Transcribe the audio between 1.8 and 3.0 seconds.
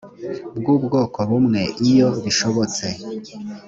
iyo bishobotse